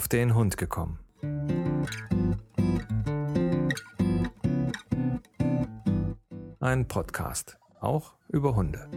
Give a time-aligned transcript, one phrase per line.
[0.00, 0.98] auf den Hund gekommen.
[6.58, 8.88] Ein Podcast, auch über Hunde.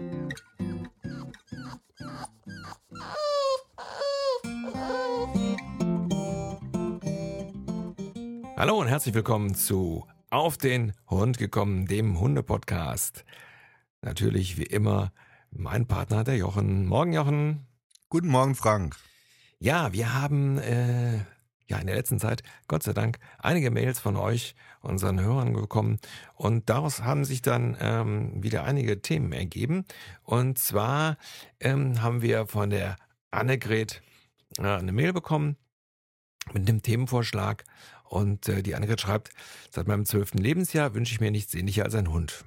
[8.56, 13.26] Hallo und herzlich willkommen zu Auf den Hund gekommen, dem Hunde-Podcast.
[14.02, 15.12] Natürlich wie immer
[15.52, 16.86] mein Partner, der Jochen.
[16.86, 17.68] Morgen, Jochen.
[18.08, 18.96] Guten Morgen, Frank.
[19.64, 21.20] Ja, wir haben äh,
[21.68, 26.00] ja in der letzten Zeit, Gott sei Dank, einige Mails von euch, unseren Hörern bekommen.
[26.36, 29.86] Und daraus haben sich dann ähm, wieder einige Themen ergeben.
[30.22, 31.16] Und zwar
[31.62, 32.98] ähm, haben wir von der
[33.32, 34.02] Annegret
[34.58, 35.56] äh, eine Mail bekommen
[36.52, 37.64] mit einem Themenvorschlag.
[38.04, 39.30] Und äh, die Annegret schreibt,
[39.72, 42.44] seit meinem zwölften Lebensjahr wünsche ich mir nichts sehnlicher als ein Hund.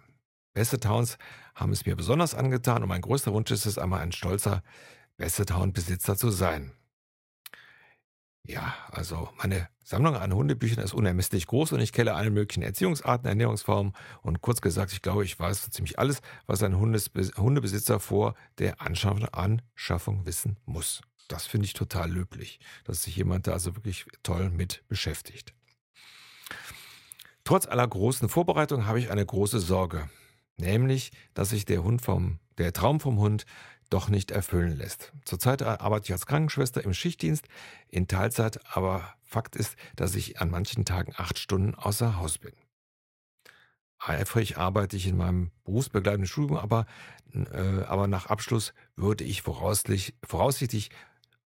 [0.53, 1.17] Beste Towns
[1.55, 4.63] haben es mir besonders angetan und mein größter Wunsch ist es, einmal ein stolzer
[5.17, 6.73] Beste Town-Besitzer zu sein.
[8.49, 13.27] Ja, also meine Sammlung an Hundebüchern ist unermesslich groß und ich kenne alle möglichen Erziehungsarten,
[13.27, 17.99] Ernährungsformen und kurz gesagt, ich glaube, ich weiß so ziemlich alles, was ein Hundes Hundebesitzer
[17.99, 21.01] vor der Anschaffung wissen muss.
[21.27, 25.53] Das finde ich total löblich, dass sich jemand da also wirklich toll mit beschäftigt.
[27.43, 30.09] Trotz aller großen Vorbereitungen habe ich eine große Sorge,
[30.57, 33.45] nämlich, dass sich der Hund vom, der Traum vom Hund
[33.91, 35.13] doch nicht erfüllen lässt.
[35.25, 37.47] Zurzeit arbeite ich als Krankenschwester im Schichtdienst
[37.89, 42.53] in Teilzeit, aber Fakt ist, dass ich an manchen Tagen acht Stunden außer Haus bin.
[43.99, 46.87] Eifrig arbeite ich in meinem berufsbegleitenden Studium, aber,
[47.33, 50.91] äh, aber nach Abschluss würde ich voraussichtlich, voraussichtlich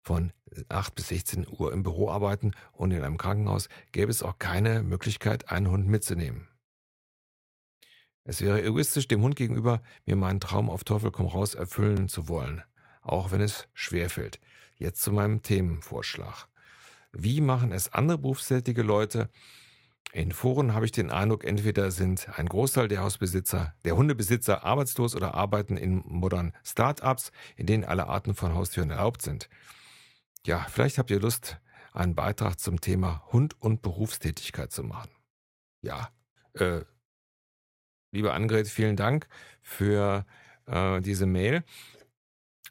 [0.02, 0.32] von
[0.68, 4.82] 8 bis 16 Uhr im Büro arbeiten und in einem Krankenhaus gäbe es auch keine
[4.82, 6.48] Möglichkeit, einen Hund mitzunehmen.
[8.30, 12.28] Es wäre egoistisch dem Hund gegenüber, mir meinen Traum auf Teufel komm raus erfüllen zu
[12.28, 12.62] wollen,
[13.02, 14.38] auch wenn es schwerfällt.
[14.76, 16.46] Jetzt zu meinem Themenvorschlag.
[17.10, 19.30] Wie machen es andere berufstätige Leute?
[20.12, 25.16] In Foren habe ich den Eindruck, entweder sind ein Großteil der Hausbesitzer, der Hundebesitzer arbeitslos
[25.16, 29.48] oder arbeiten in modernen Start-ups, in denen alle Arten von Haustüren erlaubt sind.
[30.46, 31.58] Ja, vielleicht habt ihr Lust,
[31.92, 35.10] einen Beitrag zum Thema Hund und Berufstätigkeit zu machen.
[35.82, 36.10] Ja,
[36.54, 36.82] äh,
[38.12, 39.28] Liebe Annegret, vielen Dank
[39.62, 40.26] für
[40.66, 41.62] äh, diese Mail.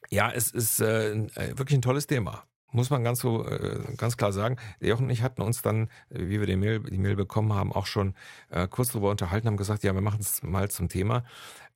[0.09, 2.43] Ja, es ist äh, äh, wirklich ein tolles Thema.
[2.71, 4.57] Muss man ganz so äh, ganz klar sagen.
[4.81, 7.71] Jochen und ich hatten uns dann, äh, wie wir die Mail, die Mail bekommen haben,
[7.71, 8.15] auch schon
[8.49, 11.23] äh, kurz darüber unterhalten, haben gesagt, ja, wir machen es mal zum Thema.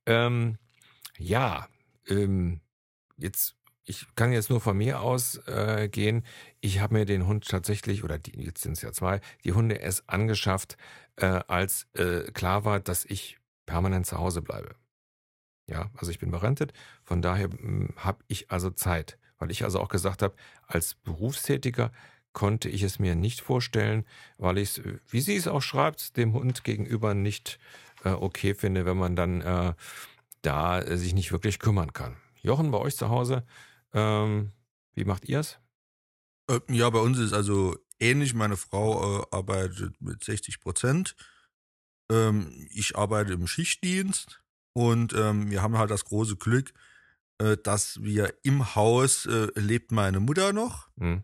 [0.04, 0.58] Ähm,
[1.18, 1.66] ja,
[2.08, 2.60] ähm,
[3.16, 6.24] jetzt ich kann jetzt nur von mir aus äh, gehen.
[6.60, 9.74] Ich habe mir den Hund tatsächlich, oder die, jetzt sind es ja zwei, die Hunde
[9.76, 10.78] erst angeschafft,
[11.16, 14.74] äh, als äh, klar war, dass ich permanent zu Hause bleibe.
[15.66, 16.72] Ja, also ich bin berentet,
[17.04, 20.34] von daher hm, habe ich also Zeit, weil ich also auch gesagt habe,
[20.66, 21.90] als Berufstätiger
[22.32, 24.04] konnte ich es mir nicht vorstellen,
[24.38, 27.58] weil ich es, wie sie es auch schreibt, dem Hund gegenüber nicht
[28.04, 29.74] äh, okay finde, wenn man dann äh,
[30.42, 32.16] da äh, sich nicht wirklich kümmern kann.
[32.42, 33.46] Jochen, bei euch zu Hause,
[33.94, 34.52] ähm,
[34.94, 35.58] wie macht ihr es?
[36.48, 38.34] Äh, ja, bei uns ist also ähnlich.
[38.34, 41.16] Meine Frau äh, arbeitet mit 60 Prozent
[42.10, 44.42] ähm, ich arbeite im Schichtdienst
[44.72, 46.72] und ähm, wir haben halt das große Glück,
[47.38, 51.22] äh, dass wir im Haus äh, lebt meine Mutter noch, mhm.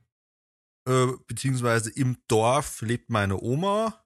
[0.89, 4.05] äh, beziehungsweise im Dorf lebt meine Oma.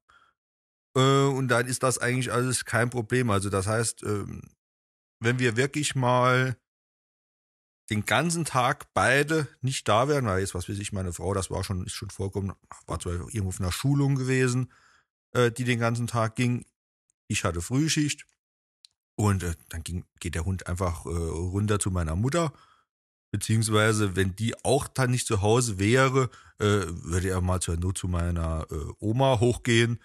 [0.97, 3.31] Äh, und dann ist das eigentlich alles kein Problem.
[3.31, 4.43] Also das heißt, ähm,
[5.21, 6.57] wenn wir wirklich mal
[7.91, 11.51] den ganzen Tag beide nicht da wären, weil jetzt, was weiß ich, meine Frau, das
[11.51, 14.73] war schon, ist schon vorgekommen, war zwar irgendwo auf einer Schulung gewesen,
[15.35, 16.65] äh, die den ganzen Tag ging.
[17.29, 18.27] Ich hatte Frühschicht
[19.17, 22.53] und äh, dann ging, geht der Hund einfach äh, runter zu meiner Mutter.
[23.31, 27.99] Beziehungsweise, wenn die auch dann nicht zu Hause wäre, äh, würde er mal zur Not
[27.99, 30.01] zu meiner äh, Oma hochgehen.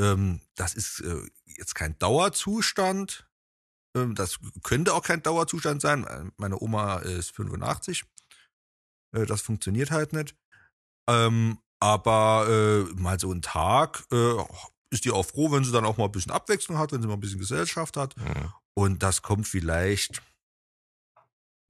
[0.00, 3.28] Ähm, das ist äh, jetzt kein Dauerzustand.
[3.96, 6.32] Ähm, das könnte auch kein Dauerzustand sein.
[6.36, 8.04] Meine Oma ist 85.
[9.12, 10.34] Äh, das funktioniert halt nicht.
[11.08, 14.34] Ähm, aber äh, mal so ein Tag äh,
[14.90, 17.08] ist die auch froh, wenn sie dann auch mal ein bisschen Abwechslung hat, wenn sie
[17.08, 18.16] mal ein bisschen Gesellschaft hat.
[18.16, 18.52] Mhm.
[18.74, 20.22] Und das kommt vielleicht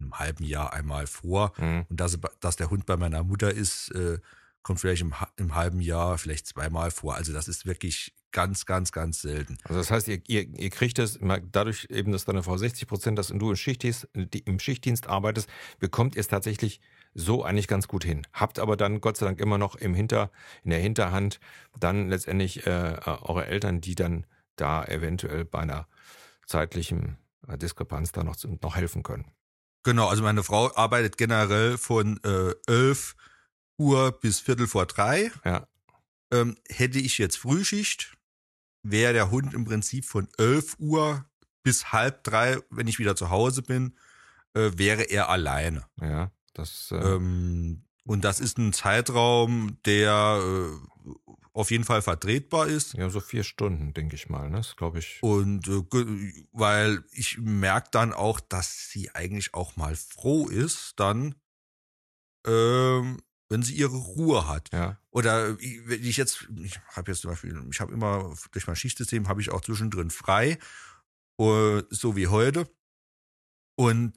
[0.00, 1.52] einem halben Jahr einmal vor.
[1.58, 1.86] Mhm.
[1.88, 4.18] Und dass, dass der Hund bei meiner Mutter ist, äh,
[4.62, 7.14] kommt vielleicht im, im halben Jahr vielleicht zweimal vor.
[7.14, 9.58] Also das ist wirklich ganz, ganz, ganz selten.
[9.64, 11.18] Also das heißt, ihr, ihr, ihr kriegt das,
[11.52, 15.48] dadurch eben, dass deine Frau 60 Prozent das und du im Schichtdienst, im Schichtdienst arbeitest,
[15.78, 16.80] bekommt ihr es tatsächlich
[17.14, 18.26] so eigentlich ganz gut hin.
[18.32, 20.30] Habt aber dann Gott sei Dank immer noch im Hinter,
[20.62, 21.40] in der Hinterhand
[21.78, 24.26] dann letztendlich äh, eure Eltern, die dann
[24.56, 25.86] da eventuell bei einer
[26.46, 27.16] zeitlichen
[27.48, 29.32] äh, Diskrepanz da noch, noch helfen können.
[29.82, 33.16] Genau, also meine Frau arbeitet generell von äh, 11
[33.78, 35.32] Uhr bis Viertel vor drei.
[35.44, 35.66] Ja.
[36.32, 38.16] Ähm, hätte ich jetzt Frühschicht,
[38.82, 41.24] wäre der Hund im Prinzip von 11 Uhr
[41.62, 43.96] bis halb drei, wenn ich wieder zu Hause bin,
[44.54, 45.86] äh, wäre er alleine.
[46.00, 46.90] Ja, das.
[46.92, 51.10] Äh, Ähm, und das ist ein Zeitraum, der äh,
[51.52, 52.94] auf jeden Fall vertretbar ist.
[52.94, 54.48] ja, so vier Stunden, denke ich mal.
[54.50, 54.58] Ne?
[54.58, 55.18] Das glaube ich.
[55.22, 55.82] Und äh,
[56.52, 61.34] weil ich merke dann auch, dass sie eigentlich auch mal froh ist, dann,
[62.46, 64.72] ähm, wenn sie ihre Ruhe hat.
[64.72, 64.98] Ja.
[65.10, 68.76] Oder ich- wenn ich jetzt, ich habe jetzt zum Beispiel, ich habe immer durch mein
[68.76, 70.58] Schichtsystem habe ich auch zwischendrin frei,
[71.38, 72.68] äh, so wie heute.
[73.76, 74.14] Und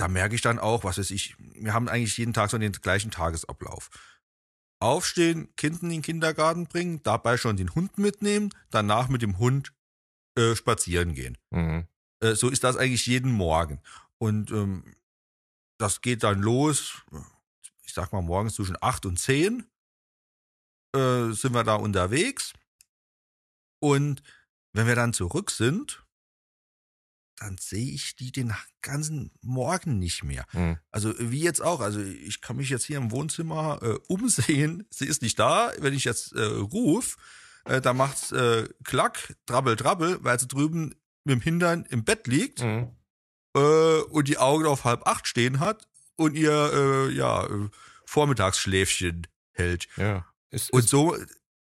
[0.00, 2.72] da merke ich dann auch, was weiß ich, wir haben eigentlich jeden Tag so den
[2.72, 3.90] gleichen Tagesablauf.
[4.80, 9.74] Aufstehen, Kind in den Kindergarten bringen, dabei schon den Hund mitnehmen, danach mit dem Hund
[10.38, 11.36] äh, spazieren gehen.
[11.50, 11.86] Mhm.
[12.20, 13.82] Äh, so ist das eigentlich jeden Morgen.
[14.16, 14.96] Und ähm,
[15.76, 17.02] das geht dann los,
[17.84, 19.66] ich sag mal morgens zwischen 8 und 10
[20.96, 22.54] äh, sind wir da unterwegs.
[23.80, 24.22] Und
[24.72, 26.02] wenn wir dann zurück sind,
[27.40, 30.44] dann sehe ich die den ganzen Morgen nicht mehr.
[30.52, 30.78] Mhm.
[30.90, 31.80] Also wie jetzt auch.
[31.80, 34.86] Also ich kann mich jetzt hier im Wohnzimmer äh, umsehen.
[34.90, 35.72] Sie ist nicht da.
[35.78, 37.16] Wenn ich jetzt äh, ruf,
[37.64, 40.94] äh, dann macht's äh, klack, drabbel, drabbel, weil sie drüben
[41.24, 42.90] mit dem Hintern im Bett liegt Mhm.
[43.56, 47.68] äh, und die Augen auf halb acht stehen hat und ihr äh, ja äh,
[48.04, 49.88] Vormittagsschläfchen hält.
[49.96, 50.26] Ja.
[50.50, 51.16] Ist, Und so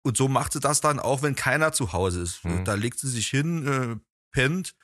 [0.05, 2.45] und so macht sie das dann auch, wenn keiner zu Hause ist.
[2.45, 2.65] Mhm.
[2.65, 3.97] Da legt sie sich hin, äh,
[4.33, 4.75] pennt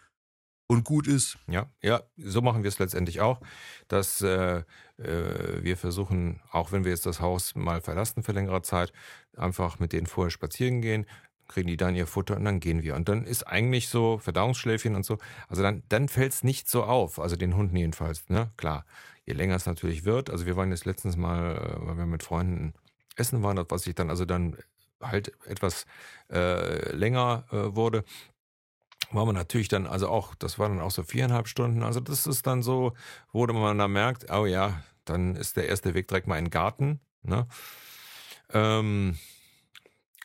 [0.69, 1.38] und gut ist.
[1.49, 3.41] Ja, ja, so machen wir es letztendlich auch,
[3.88, 4.59] dass äh,
[4.99, 8.93] äh, wir versuchen, auch wenn wir jetzt das Haus mal verlassen für längere Zeit,
[9.37, 11.06] einfach mit denen vorher spazieren gehen,
[11.49, 12.94] kriegen die dann ihr Futter und dann gehen wir.
[12.94, 15.19] Und dann ist eigentlich so Verdauungsschläfchen und so,
[15.49, 18.50] also dann, dann fällt es nicht so auf, also den Hunden jedenfalls, ne?
[18.59, 18.85] Klar,
[19.25, 22.23] je länger es natürlich wird, also wir waren jetzt letztens mal, äh, weil wir mit
[22.23, 22.75] Freunden
[23.17, 24.56] essen waren, was sich dann also dann
[25.00, 25.87] halt etwas
[26.31, 28.05] äh, länger äh, wurde,
[29.11, 31.83] war man natürlich dann, also auch, das war dann auch so viereinhalb Stunden.
[31.83, 32.93] Also das ist dann so,
[33.33, 36.51] wo man dann merkt, oh ja, dann ist der erste Weg direkt mal in den
[36.51, 37.01] Garten.
[37.23, 37.47] Ne?
[38.53, 39.19] Ähm,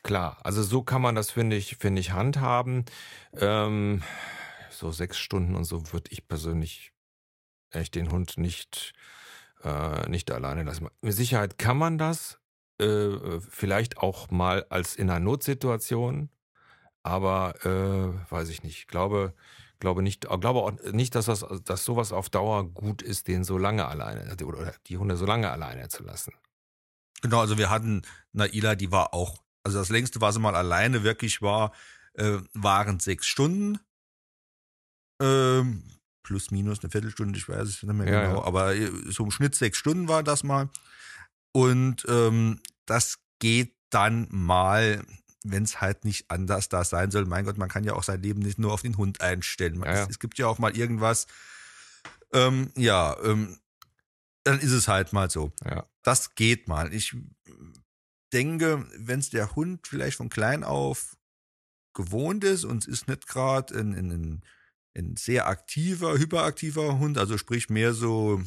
[0.03, 2.85] klar, also so kann man das, finde ich, finde ich, handhaben.
[3.37, 4.03] Ähm,
[4.69, 6.91] so sechs Stunden und so würde ich persönlich
[7.71, 8.93] echt den Hund nicht,
[9.63, 10.89] äh, nicht alleine lassen.
[11.01, 12.39] Mit Sicherheit kann man das,
[12.79, 16.29] äh, vielleicht auch mal als in einer Notsituation,
[17.03, 18.87] aber äh, weiß ich nicht.
[18.87, 19.33] Glaube,
[19.79, 23.57] glaube nicht, glaube auch nicht, dass das, dass sowas auf Dauer gut ist, den so
[23.57, 26.33] lange alleine oder die Hunde so lange alleine zu lassen.
[27.21, 28.01] Genau, also wir hatten
[28.31, 31.73] Naila, die war auch, also das längste, was sie mal alleine wirklich war,
[32.13, 33.79] äh, waren sechs Stunden.
[35.21, 35.83] Ähm,
[36.23, 38.45] plus minus eine Viertelstunde, ich weiß es nicht mehr Ja, genau, ja.
[38.45, 40.69] aber äh, so im Schnitt sechs Stunden war das mal.
[41.53, 45.05] Und ähm, das geht dann mal,
[45.43, 47.25] wenn es halt nicht anders da sein soll.
[47.25, 49.81] Mein Gott, man kann ja auch sein Leben nicht nur auf den Hund einstellen.
[49.81, 50.03] Ja, ja.
[50.03, 51.27] Es, es gibt ja auch mal irgendwas.
[52.31, 53.59] Ähm, ja, ähm,
[54.43, 55.51] dann ist es halt mal so.
[55.63, 55.87] Ja.
[56.01, 56.93] Das geht mal.
[56.93, 57.15] Ich
[58.33, 61.15] denke, wenn es der Hund vielleicht von klein auf
[61.93, 64.41] gewohnt ist und es ist nicht gerade ein, ein,
[64.97, 68.41] ein, sehr aktiver, hyperaktiver Hund, also sprich mehr so,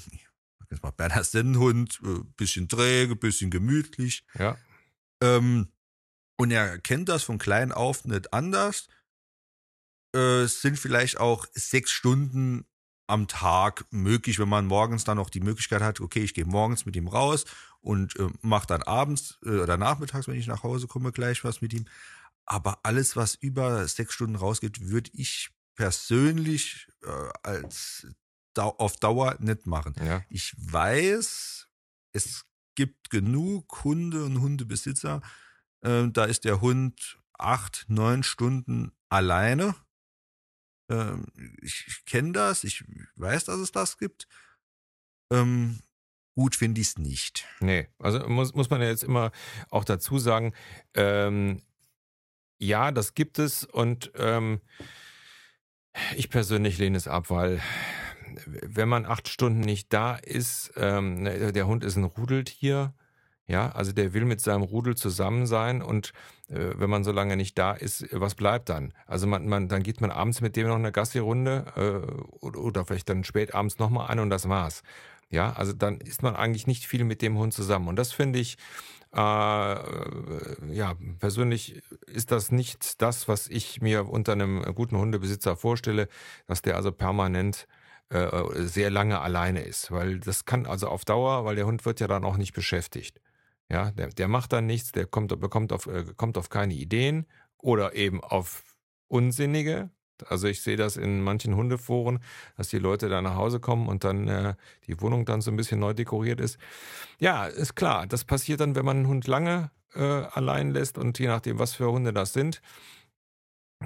[0.71, 4.59] jetzt mal Berner Sennenhund, äh, bisschen träge, bisschen gemütlich, Ja.
[5.23, 5.69] ähm,
[6.37, 8.89] und er kennt das von klein auf nicht anders,
[10.15, 12.67] äh, es sind vielleicht auch sechs Stunden
[13.07, 16.87] am Tag möglich, wenn man morgens dann noch die Möglichkeit hat, okay, ich gehe morgens
[16.87, 17.45] mit ihm raus
[17.81, 21.61] und äh, mache dann abends äh, oder nachmittags, wenn ich nach Hause komme, gleich was
[21.61, 21.87] mit ihm.
[22.45, 28.07] Aber alles, was über sechs Stunden rausgeht, würde ich persönlich äh, als
[28.57, 29.95] auf Dauer nicht machen.
[30.03, 30.25] Ja.
[30.31, 31.69] Ich weiß,
[32.13, 35.21] es gibt genug Hunde und Hundebesitzer,
[35.83, 39.75] äh, da ist der Hund acht, neun Stunden alleine.
[40.91, 41.27] Ähm,
[41.63, 42.85] ich ich kenne das, ich
[43.17, 44.29] weiß, dass es das gibt.
[45.33, 45.81] Ähm,
[46.35, 47.47] gut finde ich es nicht.
[47.61, 49.33] Nee, also muss, muss man ja jetzt immer
[49.71, 50.55] auch dazu sagen,
[50.95, 51.63] ähm,
[52.59, 54.61] ja, das gibt es und ähm,
[56.15, 57.61] ich persönlich lehne es ab, weil
[58.45, 62.95] wenn man acht Stunden nicht da ist, ähm, ne, der Hund ist ein Rudeltier,
[63.49, 66.13] ja, also der will mit seinem Rudel zusammen sein und
[66.49, 68.93] äh, wenn man so lange nicht da ist, was bleibt dann?
[69.07, 72.85] Also man, man, dann geht man abends mit dem noch eine Gassi-Runde äh, oder, oder
[72.85, 74.83] vielleicht dann spät abends nochmal ein und das war's.
[75.31, 77.89] Ja, also dann ist man eigentlich nicht viel mit dem Hund zusammen.
[77.89, 78.59] Und das finde ich,
[79.13, 86.09] äh, ja, persönlich ist das nicht das, was ich mir unter einem guten Hundebesitzer vorstelle,
[86.47, 87.67] dass der also permanent
[88.09, 88.29] äh,
[88.63, 89.91] sehr lange alleine ist.
[89.91, 93.21] Weil das kann also auf Dauer, weil der Hund wird ja dann auch nicht beschäftigt.
[93.71, 97.27] Ja, der, der macht dann nichts, der kommt, bekommt auf, äh, kommt auf keine Ideen
[97.59, 98.63] oder eben auf
[99.09, 99.91] unsinnige.
[100.29, 102.21] Also ich sehe das in manchen Hundeforen,
[102.57, 104.55] dass die Leute da nach Hause kommen und dann äh,
[104.87, 106.59] die Wohnung dann so ein bisschen neu dekoriert ist.
[107.19, 111.19] Ja, ist klar, das passiert dann, wenn man einen Hund lange äh, allein lässt und
[111.19, 112.63] je nachdem, was für Hunde das sind,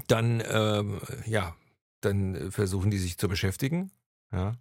[0.06, 1.56] dann ähm, ja,
[2.00, 3.90] dann versuchen die sich zu beschäftigen.
[4.32, 4.54] Ja,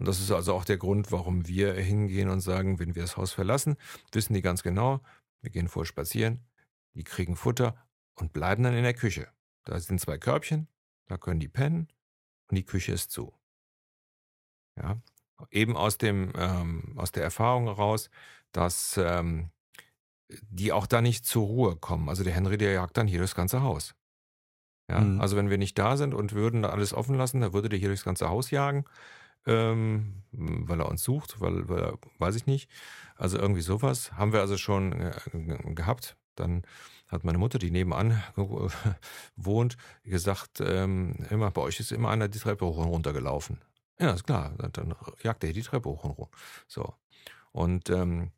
[0.00, 3.18] und das ist also auch der Grund, warum wir hingehen und sagen, wenn wir das
[3.18, 3.76] Haus verlassen,
[4.12, 5.02] wissen die ganz genau,
[5.42, 6.40] wir gehen vor spazieren,
[6.94, 7.76] die kriegen Futter
[8.14, 9.28] und bleiben dann in der Küche.
[9.64, 10.68] Da sind zwei Körbchen,
[11.06, 11.88] da können die pennen
[12.48, 13.34] und die Küche ist zu.
[14.78, 14.96] Ja,
[15.50, 18.08] eben aus dem ähm, aus der Erfahrung heraus,
[18.52, 19.50] dass ähm,
[20.48, 22.08] die auch da nicht zur Ruhe kommen.
[22.08, 23.94] Also der Henry, der jagt dann hier das ganze Haus.
[24.88, 25.20] Ja, mhm.
[25.20, 27.78] also wenn wir nicht da sind und würden da alles offen lassen, dann würde der
[27.78, 28.86] hier durchs ganze Haus jagen
[29.46, 32.70] ähm, weil er uns sucht, weil, weil weiß ich nicht.
[33.16, 35.12] Also irgendwie sowas haben wir also schon äh,
[35.74, 36.16] gehabt.
[36.36, 36.62] Dann
[37.08, 38.22] hat meine Mutter, die nebenan
[39.36, 43.60] wohnt, gesagt, ähm, immer, bei euch ist immer einer die Treppe hoch und runter gelaufen.
[43.98, 44.54] Ja, ist klar.
[44.56, 46.36] Dann jagt er die Treppe hoch und runter.
[46.68, 46.94] So.
[47.52, 48.30] Und ähm,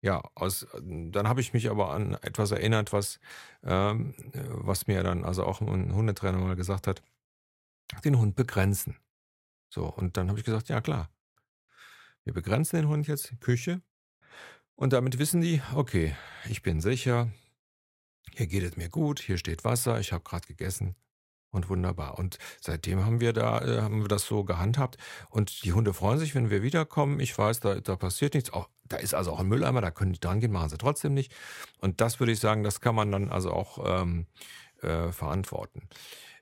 [0.00, 3.18] ja, aus, dann habe ich mich aber an etwas erinnert, was,
[3.64, 7.02] ähm, was mir dann also auch ein Hundetrainer mal gesagt hat,
[8.04, 8.96] den Hund begrenzen.
[9.68, 11.10] So, und dann habe ich gesagt, ja klar.
[12.24, 13.80] Wir begrenzen den Hund jetzt, Küche.
[14.74, 16.14] Und damit wissen die, okay,
[16.48, 17.28] ich bin sicher,
[18.36, 20.94] hier geht es mir gut, hier steht Wasser, ich habe gerade gegessen
[21.50, 22.18] und wunderbar.
[22.18, 24.96] Und seitdem haben wir da, äh, haben wir das so gehandhabt.
[25.30, 27.20] Und die Hunde freuen sich, wenn wir wiederkommen.
[27.20, 28.52] Ich weiß, da, da passiert nichts.
[28.52, 31.14] Auch, da ist also auch ein Mülleimer, da können die dran gehen, machen sie trotzdem
[31.14, 31.34] nicht.
[31.78, 34.26] Und das würde ich sagen, das kann man dann also auch ähm,
[34.82, 35.88] äh, verantworten.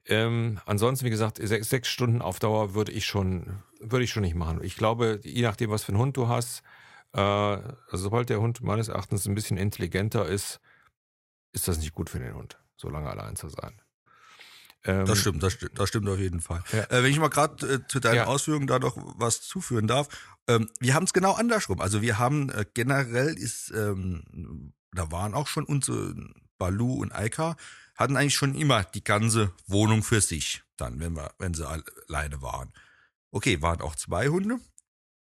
[0.09, 4.23] Ähm, ansonsten, wie gesagt, sechs, sechs, Stunden auf Dauer würde ich schon, würde ich schon
[4.23, 4.63] nicht machen.
[4.63, 6.63] Ich glaube, je nachdem, was für einen Hund du hast,
[7.13, 10.61] äh, also sobald der Hund meines Erachtens ein bisschen intelligenter ist,
[11.53, 13.81] ist das nicht gut für den Hund, so lange allein zu sein.
[14.85, 16.63] Ähm, das stimmt, das stimmt, das stimmt auf jeden Fall.
[16.73, 16.85] Ja.
[16.85, 18.27] Äh, wenn ich mal gerade äh, zu deinen ja.
[18.27, 20.09] Ausführungen da noch was zuführen darf,
[20.47, 21.81] ähm, wir haben es genau andersrum.
[21.81, 26.15] Also wir haben äh, generell ist, ähm, da waren auch schon unsere
[26.59, 27.57] Balu und Eika,
[27.97, 32.43] hatten eigentlich schon immer die ganze Wohnung für sich, dann, wenn, wir, wenn sie alleine
[32.43, 32.73] waren.
[33.31, 34.61] Okay, waren auch zwei Hunde.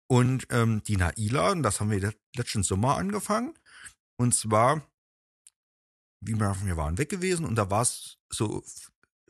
[0.08, 3.54] Und ähm, die Naila, und das haben wir letzten Sommer angefangen.
[4.18, 4.86] Und zwar,
[6.20, 8.63] wie wir, wir waren weg gewesen und da war es so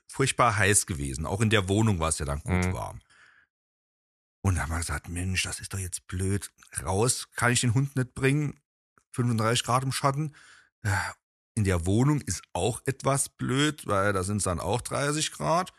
[0.08, 1.26] furchtbar heiß gewesen.
[1.26, 2.74] Auch in der Wohnung war es ja dann gut mhm.
[2.74, 3.02] warm.
[4.44, 6.52] Und da haben wir gesagt, Mensch, das ist doch jetzt blöd.
[6.84, 8.60] Raus kann ich den Hund nicht bringen.
[9.12, 10.34] 35 Grad im Schatten
[11.62, 15.72] in der Wohnung ist auch etwas blöd, weil da sind es dann auch 30 Grad.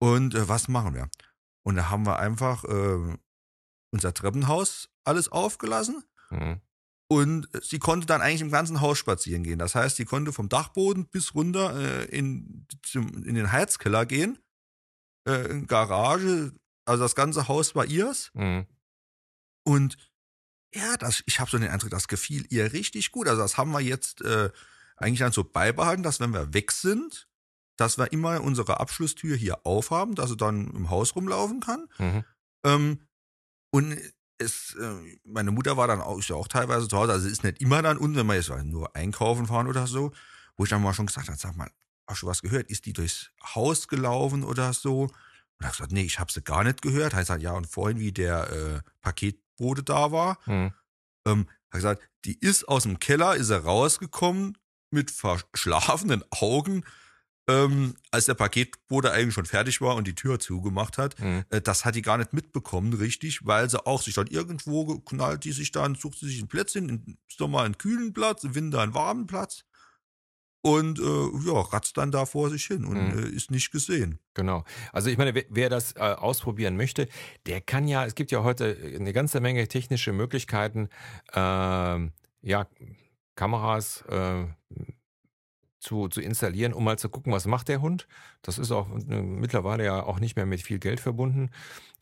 [0.00, 1.10] Und äh, was machen wir?
[1.66, 3.18] Und da haben wir einfach äh,
[3.92, 6.02] unser Treppenhaus alles aufgelassen.
[6.30, 6.62] Mhm.
[7.10, 9.58] Und sie konnte dann eigentlich im ganzen Haus spazieren gehen.
[9.58, 14.38] Das heißt, sie konnte vom Dachboden bis runter äh, in, zum, in den Heizkeller gehen.
[15.28, 16.54] Äh, Garage.
[16.86, 18.30] Also das ganze Haus war ihrs.
[18.32, 18.66] Mhm.
[19.66, 19.98] Und
[20.74, 23.28] ja, das, ich habe so den Eindruck, das gefiel ihr richtig gut.
[23.28, 24.50] Also das haben wir jetzt äh,
[24.96, 27.28] eigentlich dann so beibehalten, dass wenn wir weg sind,
[27.76, 31.86] dass wir immer unsere Abschlusstür hier aufhaben, dass sie dann im Haus rumlaufen kann.
[31.98, 32.24] Mhm.
[32.64, 33.00] Ähm,
[33.70, 33.98] und
[34.38, 37.44] es, äh, meine Mutter war dann auch, ist ja auch teilweise zu Hause, also ist
[37.44, 40.12] nicht immer dann unten, wenn wir jetzt nur einkaufen fahren oder so,
[40.56, 41.70] wo ich dann mal schon gesagt habe, sag mal,
[42.06, 42.68] hast du was gehört?
[42.68, 45.02] Ist die durchs Haus gelaufen oder so?
[45.02, 45.12] Und
[45.60, 47.14] er hat gesagt, nee, ich habe sie gar nicht gehört.
[47.14, 50.38] Heißt halt, ja, und vorhin, wie der äh, Paket Bote da war.
[50.46, 50.72] Mhm.
[51.26, 54.56] Ähm, hat gesagt, die ist aus dem Keller, ist er rausgekommen
[54.90, 56.84] mit verschlafenen Augen,
[57.46, 61.18] ähm, als der Paketbote eigentlich schon fertig war und die Tür zugemacht hat.
[61.20, 61.44] Mhm.
[61.50, 65.44] Äh, das hat die gar nicht mitbekommen, richtig, weil sie auch sich dann irgendwo knallt,
[65.44, 68.80] die sich dann, sucht sie sich ein Plätzchen, im Sommer einen kühlen Platz, im Winter
[68.80, 69.64] einen warmen Platz
[70.64, 71.02] und äh,
[71.46, 73.22] ja, ratzt dann da vor sich hin und mhm.
[73.22, 74.18] äh, ist nicht gesehen.
[74.32, 74.64] Genau.
[74.94, 77.06] Also ich meine, wer, wer das äh, ausprobieren möchte,
[77.44, 80.88] der kann ja, es gibt ja heute eine ganze Menge technische Möglichkeiten,
[81.34, 82.66] äh, ja,
[83.36, 84.46] Kameras äh,
[85.80, 88.08] zu, zu installieren, um mal zu gucken, was macht der Hund.
[88.40, 91.50] Das ist auch äh, mittlerweile ja auch nicht mehr mit viel Geld verbunden.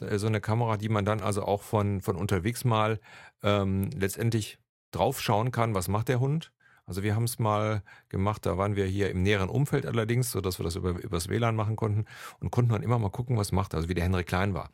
[0.01, 3.01] Äh, so eine Kamera, die man dann also auch von, von unterwegs mal
[3.43, 4.61] ähm, letztendlich
[4.93, 6.53] draufschauen kann, was macht der Hund.
[6.87, 10.59] Also wir haben es mal gemacht, da waren wir hier im näheren Umfeld allerdings, sodass
[10.59, 12.07] wir das über, übers WLAN machen konnten
[12.41, 14.71] und konnten dann immer mal gucken, was macht, also wie der Henrik Klein war.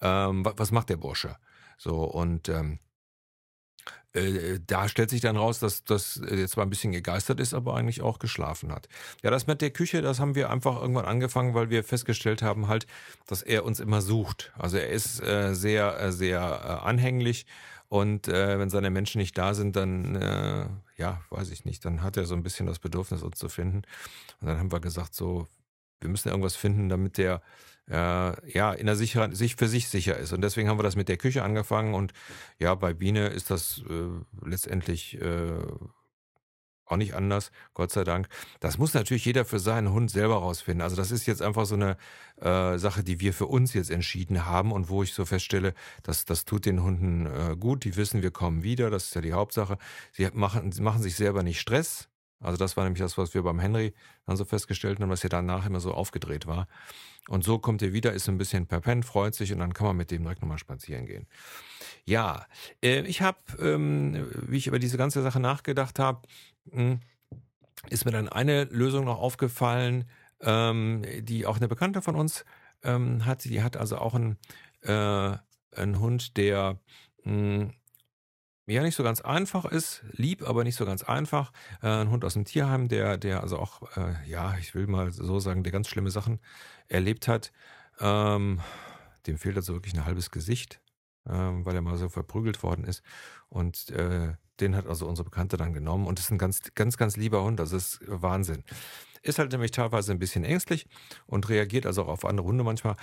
[0.00, 1.36] Ähm, was, was macht der Bursche?
[1.76, 2.78] So, und ähm,
[4.14, 8.02] äh, da stellt sich dann raus, dass das zwar ein bisschen gegeistert ist, aber eigentlich
[8.02, 8.88] auch geschlafen hat.
[9.22, 12.68] Ja, das mit der Küche, das haben wir einfach irgendwann angefangen, weil wir festgestellt haben
[12.68, 12.86] halt,
[13.26, 14.52] dass er uns immer sucht.
[14.56, 17.46] Also er ist äh, sehr, äh, sehr äh, anhänglich
[17.88, 20.66] und äh, wenn seine Menschen nicht da sind, dann, äh,
[20.96, 23.82] ja, weiß ich nicht, dann hat er so ein bisschen das Bedürfnis, uns zu finden.
[24.40, 25.46] Und dann haben wir gesagt, so,
[26.00, 27.40] wir müssen irgendwas finden, damit der
[27.90, 30.32] äh, ja in der sicheren, sich für sich sicher ist.
[30.32, 31.94] Und deswegen haben wir das mit der Küche angefangen.
[31.94, 32.12] Und
[32.58, 35.62] ja, bei Biene ist das äh, letztendlich äh,
[36.90, 38.28] auch nicht anders, Gott sei Dank.
[38.60, 40.82] Das muss natürlich jeder für seinen Hund selber rausfinden.
[40.82, 41.96] Also das ist jetzt einfach so eine
[42.40, 46.24] äh, Sache, die wir für uns jetzt entschieden haben und wo ich so feststelle, dass
[46.24, 47.84] das tut den Hunden äh, gut.
[47.84, 48.90] Die wissen, wir kommen wieder.
[48.90, 49.78] Das ist ja die Hauptsache.
[50.12, 52.08] Sie machen, sie machen sich selber nicht Stress.
[52.40, 53.94] Also das war nämlich das, was wir beim Henry
[54.26, 56.68] dann so festgestellt haben, was ja danach immer so aufgedreht war.
[57.28, 59.96] Und so kommt er wieder, ist ein bisschen perpent, freut sich und dann kann man
[59.96, 61.26] mit dem direkt nochmal spazieren gehen.
[62.04, 62.46] Ja,
[62.82, 66.26] äh, ich habe, ähm, wie ich über diese ganze Sache nachgedacht habe,
[67.90, 70.08] ist mir dann eine Lösung noch aufgefallen,
[70.40, 72.44] ähm, die auch eine Bekannte von uns
[72.82, 73.44] ähm, hat.
[73.44, 74.38] Die hat also auch einen,
[74.82, 75.36] äh,
[75.76, 76.78] einen Hund, der
[77.24, 77.74] mh, hm,
[78.66, 81.52] ja nicht so ganz einfach ist, lieb, aber nicht so ganz einfach.
[81.82, 85.10] Äh, ein Hund aus dem Tierheim, der, der also auch, äh, ja, ich will mal
[85.12, 86.40] so sagen, der ganz schlimme Sachen
[86.88, 87.52] erlebt hat.
[88.00, 88.60] Ähm,
[89.26, 90.80] dem fehlt also wirklich ein halbes Gesicht,
[91.28, 93.02] ähm, weil er mal so verprügelt worden ist.
[93.48, 97.16] Und äh, den hat also unsere Bekannte dann genommen und ist ein ganz, ganz, ganz
[97.16, 97.58] lieber Hund.
[97.60, 98.64] Das ist Wahnsinn.
[99.22, 100.86] Ist halt nämlich teilweise ein bisschen ängstlich
[101.26, 102.96] und reagiert also auch auf andere Hunde manchmal.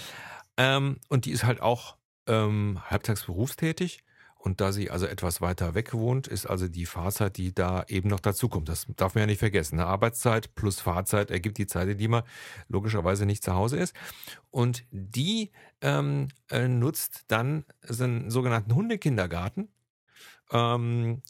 [0.57, 1.97] Ähm, und die ist halt auch
[2.27, 4.03] ähm, halbtags berufstätig.
[4.45, 8.09] Und da sie also etwas weiter weg wohnt, ist also die Fahrzeit, die da eben
[8.09, 8.69] noch dazukommt.
[8.69, 9.79] Das darf man ja nicht vergessen.
[9.79, 12.21] Eine Arbeitszeit plus Fahrzeit ergibt die Zeit, in die man
[12.67, 13.95] logischerweise nicht zu Hause ist.
[14.51, 19.69] Und die ähm, äh, nutzt dann einen sogenannten Hundekindergarten.
[20.51, 21.24] Ähm,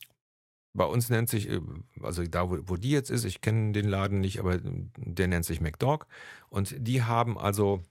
[0.76, 1.62] bei uns nennt sich, äh,
[2.02, 5.46] also da, wo, wo die jetzt ist, ich kenne den Laden nicht, aber der nennt
[5.46, 6.08] sich McDog.
[6.50, 7.82] Und die haben also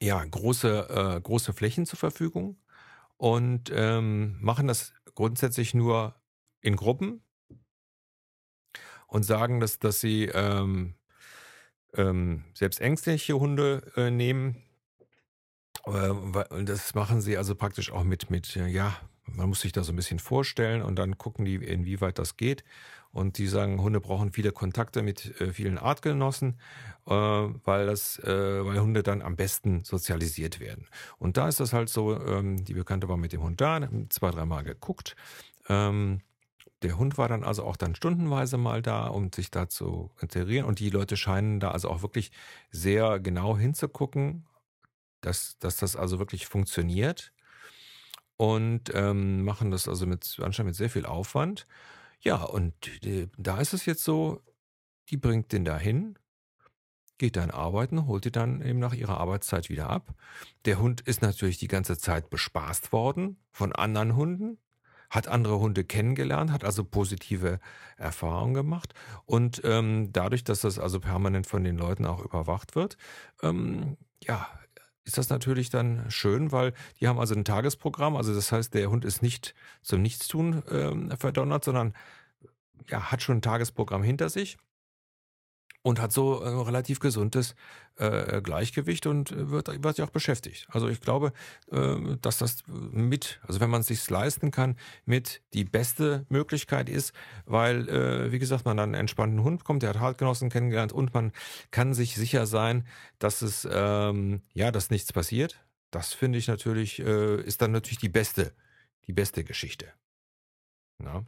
[0.00, 2.58] ja große, äh, große Flächen zur Verfügung
[3.16, 6.14] und ähm, machen das grundsätzlich nur
[6.60, 7.22] in Gruppen
[9.06, 10.94] und sagen, dass, dass sie ähm,
[11.94, 14.62] ähm, selbst ängstliche Hunde äh, nehmen.
[15.86, 18.96] Äh, das machen sie also praktisch auch mit, mit, ja,
[19.34, 22.64] man muss sich da so ein bisschen vorstellen und dann gucken die, inwieweit das geht.
[23.10, 26.58] Und die sagen, Hunde brauchen viele Kontakte mit äh, vielen Artgenossen,
[27.06, 30.86] äh, weil das, äh, weil Hunde dann am besten sozialisiert werden.
[31.18, 34.30] Und da ist das halt so, ähm, die Bekannte war mit dem Hund da, zwei,
[34.30, 35.16] dreimal geguckt.
[35.68, 36.20] Ähm,
[36.82, 40.66] der Hund war dann also auch dann stundenweise mal da, um sich da zu integrieren.
[40.66, 42.30] Und die Leute scheinen da also auch wirklich
[42.70, 44.46] sehr genau hinzugucken,
[45.20, 47.32] dass, dass das also wirklich funktioniert.
[48.38, 51.66] Und ähm, machen das also mit anscheinend mit sehr viel Aufwand.
[52.20, 52.72] Ja, und
[53.04, 54.40] äh, da ist es jetzt so,
[55.10, 56.16] die bringt den dahin,
[57.18, 60.14] geht dann arbeiten, holt die dann eben nach ihrer Arbeitszeit wieder ab.
[60.66, 64.58] Der Hund ist natürlich die ganze Zeit bespaßt worden von anderen Hunden,
[65.10, 67.58] hat andere Hunde kennengelernt, hat also positive
[67.96, 68.94] Erfahrungen gemacht.
[69.24, 72.96] Und ähm, dadurch, dass das also permanent von den Leuten auch überwacht wird,
[73.42, 74.46] ähm, ja,
[75.08, 78.14] ist das natürlich dann schön, weil die haben also ein Tagesprogramm.
[78.14, 81.94] Also das heißt, der Hund ist nicht zum Nichtstun äh, verdonnert, sondern
[82.88, 84.58] ja, hat schon ein Tagesprogramm hinter sich
[85.88, 87.54] und hat so ein relativ gesundes
[87.96, 90.66] äh, Gleichgewicht und wird, wird ja auch beschäftigt.
[90.70, 91.32] Also ich glaube,
[91.72, 96.90] äh, dass das mit, also wenn man es sich leisten kann, mit die beste Möglichkeit
[96.90, 97.14] ist,
[97.46, 101.14] weil, äh, wie gesagt, man dann einen entspannten Hund bekommt, der hat Hartgenossen kennengelernt und
[101.14, 101.32] man
[101.70, 102.86] kann sich sicher sein,
[103.18, 105.58] dass es, ähm, ja, dass nichts passiert.
[105.90, 108.52] Das finde ich natürlich, äh, ist dann natürlich die beste,
[109.06, 109.86] die beste Geschichte.
[111.02, 111.24] Ja,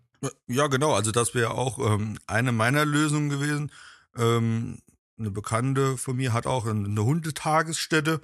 [0.48, 0.92] ja genau.
[0.92, 3.72] Also das wäre auch ähm, eine meiner Lösungen gewesen
[4.16, 4.80] ähm,
[5.18, 8.20] eine Bekannte von mir hat auch eine Hundetagesstätte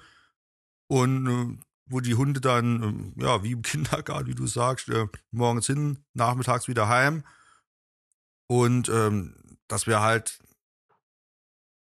[0.88, 5.06] und äh, wo die Hunde dann, äh, ja, wie im Kindergarten, wie du sagst, äh,
[5.30, 7.24] morgens hin, nachmittags wieder heim.
[8.48, 10.40] Und ähm, das wäre halt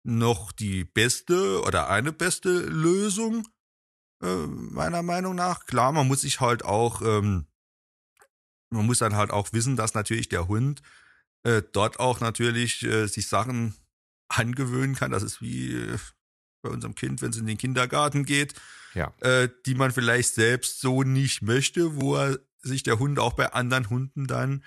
[0.04, 3.46] noch die beste oder eine beste Lösung,
[4.22, 5.66] äh, meiner Meinung nach.
[5.66, 7.46] Klar, man muss sich halt auch, ähm,
[8.70, 10.82] man muss dann halt auch wissen, dass natürlich der Hund
[11.42, 13.74] äh, dort auch natürlich äh, sich Sachen
[14.28, 15.10] angewöhnen kann.
[15.12, 15.98] Das ist wie äh,
[16.62, 18.54] bei unserem Kind, wenn es in den Kindergarten geht,
[18.94, 19.12] ja.
[19.20, 23.52] äh, die man vielleicht selbst so nicht möchte, wo er sich der Hund auch bei
[23.52, 24.64] anderen Hunden dann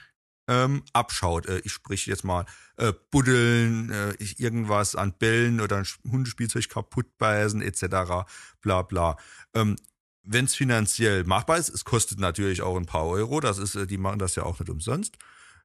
[0.47, 1.45] ähm, abschaut.
[1.47, 2.45] Äh, ich spreche jetzt mal
[2.77, 8.25] äh, buddeln, äh, irgendwas an Bällen oder ein Hundespielzeug kaputt beißen etc.
[8.61, 9.17] Bla bla.
[9.53, 9.75] Ähm,
[10.23, 13.87] wenn es finanziell machbar ist, es kostet natürlich auch ein paar Euro, das ist, äh,
[13.87, 15.17] die machen das ja auch nicht umsonst,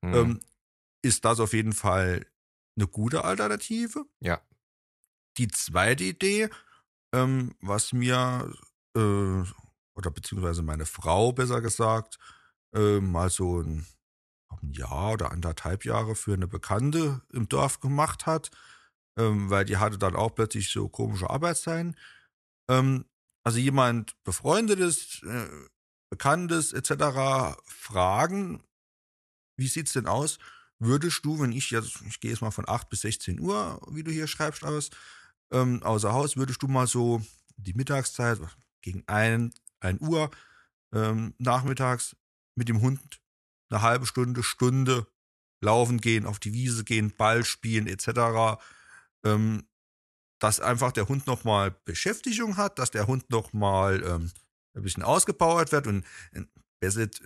[0.02, 0.14] Mhm.
[0.14, 0.40] ähm,
[1.02, 2.26] ist das auf jeden Fall
[2.76, 4.04] eine gute Alternative.
[4.20, 4.40] ja.
[5.36, 6.48] Die zweite Idee,
[7.12, 8.52] ähm, was mir,
[8.96, 12.18] äh, oder beziehungsweise meine Frau besser gesagt,
[12.72, 13.84] äh, mal so ein,
[14.62, 18.52] ein Jahr oder anderthalb Jahre für eine Bekannte im Dorf gemacht hat,
[19.18, 21.96] ähm, weil die hatte dann auch plötzlich so komische Arbeitszeiten.
[22.70, 23.04] Ähm,
[23.44, 25.48] also jemand Befreundetes, äh,
[26.10, 27.58] Bekanntes etc.
[27.64, 28.62] fragen,
[29.56, 30.38] wie sieht's denn aus?
[30.78, 34.02] Würdest du, wenn ich jetzt, ich gehe jetzt mal von 8 bis 16 Uhr, wie
[34.02, 34.90] du hier schreibst, aus,
[35.52, 37.22] ähm, außer Haus, würdest du mal so
[37.56, 38.40] die Mittagszeit
[38.82, 40.30] gegen 1, 1 Uhr
[40.92, 42.16] ähm, nachmittags
[42.56, 43.00] mit dem Hund
[43.70, 45.06] eine halbe Stunde, Stunde
[45.60, 48.60] laufen gehen, auf die Wiese gehen, Ball spielen etc.
[49.24, 49.66] Ähm,
[50.38, 54.30] dass einfach der Hund nochmal Beschäftigung hat, dass der Hund nochmal ähm,
[54.74, 56.42] ein bisschen ausgepowert wird und äh,
[56.80, 57.20] Bassett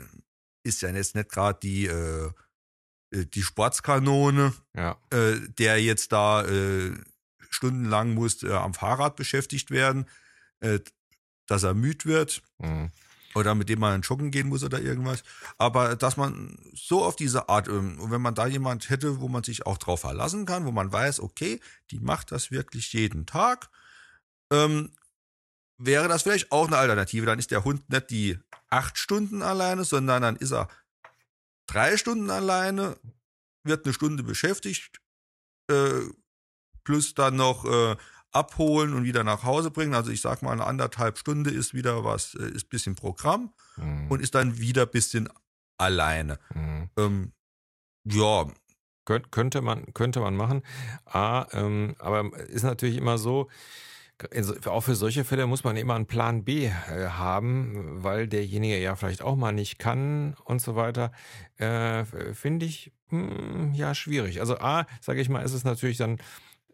[0.62, 2.32] ist ja jetzt nicht gerade die, äh, äh,
[3.12, 4.96] die Sportskanone, Ja.
[5.10, 6.92] äh, der jetzt da äh,
[7.50, 10.06] stundenlang muss äh, am Fahrrad beschäftigt werden,
[10.60, 10.80] äh,
[11.46, 12.90] dass er müde wird Mhm.
[13.34, 15.22] oder mit dem man joggen gehen muss oder irgendwas.
[15.56, 19.42] Aber dass man so auf diese Art, ähm, wenn man da jemand hätte, wo man
[19.44, 23.70] sich auch drauf verlassen kann, wo man weiß, okay, die macht das wirklich jeden Tag,
[24.52, 24.92] ähm,
[25.78, 27.24] wäre das vielleicht auch eine Alternative.
[27.26, 30.68] Dann ist der Hund nicht die acht Stunden alleine, sondern dann ist er
[31.68, 32.96] drei Stunden alleine,
[33.64, 35.00] wird eine Stunde beschäftigt,
[35.70, 36.00] äh,
[36.84, 37.96] plus dann noch äh,
[38.32, 39.94] abholen und wieder nach Hause bringen.
[39.94, 44.10] Also ich sag mal, eine anderthalb Stunde ist wieder was, äh, ist bisschen Programm Mhm.
[44.10, 45.28] und ist dann wieder bisschen
[45.78, 46.38] alleine.
[46.54, 46.90] Mhm.
[46.96, 47.32] Ähm,
[48.04, 48.46] ja,
[49.04, 50.62] Könnt, könnte man könnte man machen.
[51.06, 53.48] A, ähm, aber ist natürlich immer so.
[54.34, 56.70] Also Auch für solche Fälle muss man immer einen Plan B äh,
[57.08, 61.12] haben, weil derjenige ja vielleicht auch mal nicht kann und so weiter.
[61.56, 62.04] Äh,
[62.34, 64.40] Finde ich hm, ja schwierig.
[64.40, 66.18] Also A, sage ich mal, ist es natürlich dann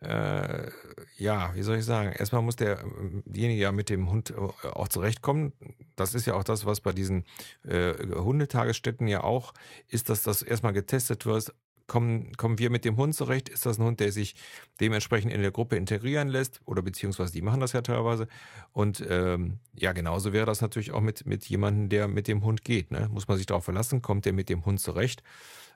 [0.05, 0.71] äh,
[1.17, 2.13] ja, wie soll ich sagen?
[2.13, 2.85] Erstmal muss der,
[3.25, 5.53] derjenige ja mit dem Hund äh, auch zurechtkommen.
[5.97, 7.25] Das ist ja auch das, was bei diesen
[7.67, 9.55] äh, Hundetagesstätten ja auch
[9.89, 11.55] ist, dass das erstmal getestet wird.
[11.87, 13.49] Kommen, kommen wir mit dem Hund zurecht?
[13.49, 14.35] Ist das ein Hund, der sich
[14.81, 16.61] dementsprechend in der Gruppe integrieren lässt?
[16.65, 18.27] Oder beziehungsweise die machen das ja teilweise.
[18.73, 22.65] Und ähm, ja, genauso wäre das natürlich auch mit, mit jemandem, der mit dem Hund
[22.65, 22.91] geht.
[22.91, 23.09] Ne?
[23.13, 24.03] Muss man sich darauf verlassen?
[24.03, 25.23] Kommt der mit dem Hund zurecht?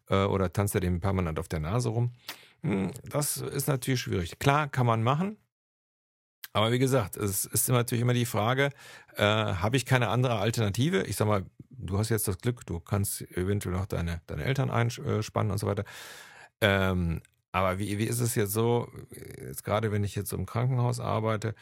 [0.08, 2.12] Äh, oder tanzt er dem permanent auf der Nase rum?
[2.62, 4.38] Hm, Das ist natürlich schwierig.
[4.38, 5.36] Klar, kann man machen.
[6.52, 8.70] Aber wie gesagt, es ist natürlich immer die Frage,
[9.16, 11.02] äh, habe ich keine andere Alternative?
[11.04, 14.70] Ich sag mal, du hast jetzt das Glück, du kannst eventuell noch deine, deine Eltern
[14.70, 15.84] einspannen und so weiter.
[16.60, 21.00] Ähm, aber wie, wie ist es jetzt so, jetzt gerade wenn ich jetzt im Krankenhaus
[21.00, 21.54] arbeite,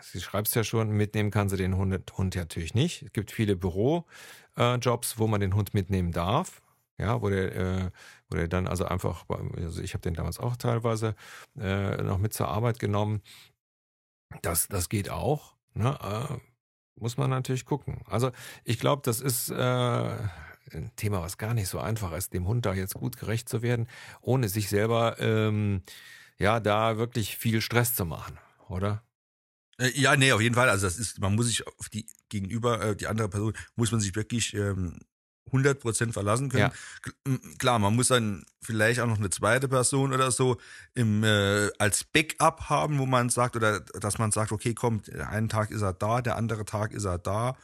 [0.00, 3.02] Sie schreibt es ja schon, mitnehmen kann sie den Hund, Hund natürlich nicht.
[3.02, 6.62] Es gibt viele Bürojobs, wo man den Hund mitnehmen darf.
[7.00, 7.90] Ja, wo der, äh,
[8.28, 9.24] wo der dann also einfach,
[9.56, 11.14] also ich habe den damals auch teilweise
[11.56, 13.22] äh, noch mit zur Arbeit genommen.
[14.42, 15.54] Das, das geht auch.
[15.74, 15.98] Ne?
[16.02, 16.36] Äh,
[17.00, 18.02] muss man natürlich gucken.
[18.06, 18.32] Also
[18.64, 22.66] ich glaube, das ist äh, ein Thema, was gar nicht so einfach ist, dem Hund
[22.66, 23.88] da jetzt gut gerecht zu werden,
[24.20, 25.82] ohne sich selber ähm,
[26.38, 28.38] ja da wirklich viel Stress zu machen,
[28.68, 29.02] oder?
[29.78, 30.68] Äh, Ja, nee, auf jeden Fall.
[30.68, 34.00] Also das ist, man muss sich auf die gegenüber, äh, die andere Person, muss man
[34.00, 34.98] sich wirklich ähm,
[35.52, 36.70] 100% verlassen können.
[37.26, 37.36] Ja.
[37.58, 40.58] Klar, man muss dann vielleicht auch noch eine zweite Person oder so
[40.94, 45.28] im, äh, als Backup haben, wo man sagt, oder dass man sagt, okay, komm, der
[45.28, 47.56] einen Tag ist er da, der andere Tag ist er da.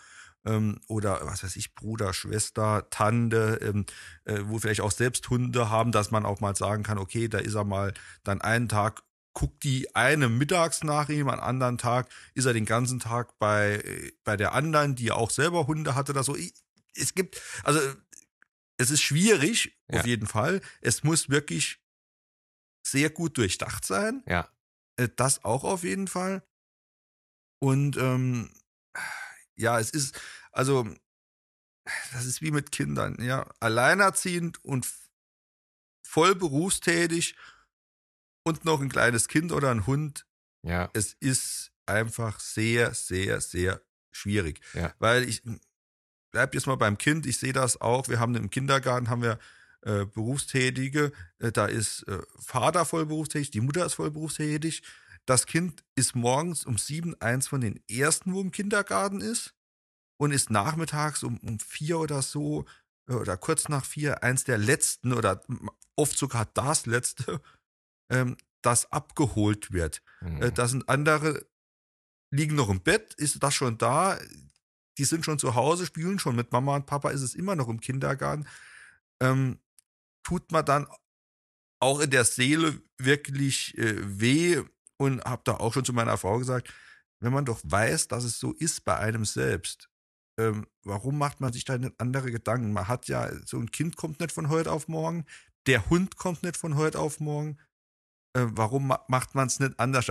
[0.47, 3.87] Ähm, oder was weiß ich, Bruder, Schwester, Tante, ähm,
[4.25, 7.38] äh, wo vielleicht auch selbst Hunde haben, dass man auch mal sagen kann, okay, da
[7.38, 7.94] ist er mal
[8.25, 9.03] dann einen Tag
[9.37, 13.81] guckt die eine mittags nach ihm, am anderen Tag ist er den ganzen Tag bei,
[13.85, 16.37] äh, bei der anderen, die auch selber Hunde hatte, oder so.
[16.37, 16.55] Ich-
[16.96, 17.80] Es gibt, also
[18.76, 20.00] es ist schwierig, Ja.
[20.00, 20.61] auf jeden Fall.
[20.80, 21.80] Es muss wirklich
[22.87, 24.22] sehr gut durchdacht sein.
[24.26, 24.48] Ja.
[24.96, 26.46] Äh, Das auch auf jeden Fall.
[27.61, 28.52] Und ähm,
[29.57, 30.20] ja, es ist,
[30.52, 30.87] also,
[32.12, 33.48] das ist wie mit Kindern, ja.
[33.61, 34.87] Alleinerziehend und
[36.07, 37.37] voll berufstätig
[38.44, 40.26] und noch ein kleines Kind oder ein Hund.
[40.62, 40.90] Ja.
[40.94, 44.61] Es ist einfach sehr, sehr, sehr schwierig.
[44.74, 44.94] Ja.
[44.98, 45.42] Weil ich
[46.35, 48.09] bleib jetzt mal beim Kind, ich sehe das auch.
[48.09, 49.38] Wir haben im Kindergarten haben wir
[49.83, 54.83] äh, Berufstätige, äh, da ist äh, Vater voll berufstätig, die Mutter ist voll berufstätig.
[55.27, 59.55] Das Kind ist morgens um sieben eins von den ersten, wo im Kindergarten ist
[60.16, 62.64] und ist nachmittags um, um vier oder so
[63.09, 65.40] äh, oder kurz nach vier eins der letzten oder
[65.94, 67.40] oft sogar das letzte,
[68.11, 70.03] ähm, das abgeholt wird.
[70.20, 70.42] Mhm.
[70.42, 71.47] Äh, da sind andere
[72.33, 74.18] liegen noch im Bett, ist das schon da,
[74.98, 77.68] die sind schon zu Hause, spielen schon mit Mama und Papa, ist es immer noch
[77.68, 78.46] im Kindergarten.
[79.20, 79.59] Ähm,
[80.22, 80.87] tut man dann
[81.80, 84.62] auch in der Seele wirklich äh, weh
[84.96, 86.72] und habe da auch schon zu meiner Frau gesagt,
[87.20, 89.88] wenn man doch weiß, dass es so ist bei einem selbst,
[90.38, 92.72] ähm, warum macht man sich da nicht andere Gedanken?
[92.72, 95.24] Man hat ja, so ein Kind kommt nicht von heute auf morgen,
[95.66, 97.59] der Hund kommt nicht von heute auf morgen.
[98.37, 100.11] Äh, warum ma macht man es nicht anders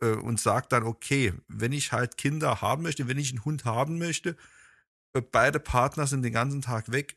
[0.00, 3.64] äh, und sagt dann, okay, wenn ich halt Kinder haben möchte, wenn ich einen Hund
[3.64, 4.36] haben möchte,
[5.14, 7.16] äh, beide Partner sind den ganzen Tag weg,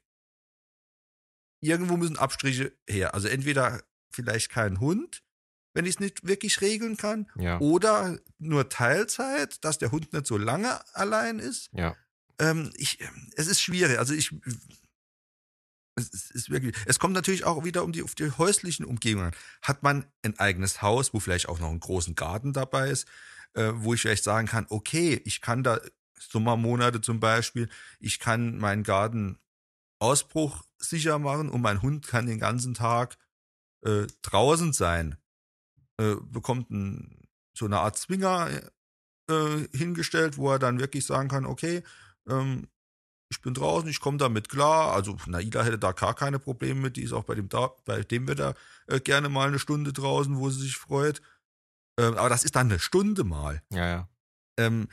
[1.61, 3.13] irgendwo müssen Abstriche her.
[3.13, 5.23] Also entweder vielleicht kein Hund,
[5.73, 7.59] wenn ich es nicht wirklich regeln kann, Ja.
[7.59, 11.69] oder nur Teilzeit, dass der Hund nicht so lange allein ist.
[11.73, 11.95] Ja.
[12.39, 12.99] Ähm, ich,
[13.35, 13.99] es ist schwierig.
[13.99, 14.33] Also ich,
[15.97, 16.75] es ist, wirklich.
[16.85, 19.31] Es kommt natürlich auch wieder um die auf die häuslichen Umgebungen.
[19.61, 23.07] Hat man ein eigenes Haus, wo vielleicht auch noch einen großen Garten dabei ist,
[23.53, 25.79] äh, wo ich vielleicht sagen kann, okay, ich kann da
[26.19, 29.37] Sommermonate zum Beispiel, ich kann meinen Garten
[29.99, 33.17] Ausbruch sicher machen und mein Hund kann den ganzen Tag
[33.83, 35.17] äh, draußen sein,
[35.99, 38.49] äh, bekommt ein, so eine Art Zwinger
[39.29, 41.83] äh, hingestellt, wo er dann wirklich sagen kann, okay,
[42.29, 42.67] ähm,
[43.29, 44.93] ich bin draußen, ich komme damit klar.
[44.93, 48.01] Also Naida hätte da gar keine Probleme mit, die ist auch bei dem, da, bei
[48.03, 48.55] dem Wetter
[48.87, 51.21] äh, gerne mal eine Stunde draußen, wo sie sich freut.
[51.99, 53.61] Ähm, aber das ist dann eine Stunde mal.
[53.71, 54.09] Ja, ja.
[54.59, 54.87] Ähm,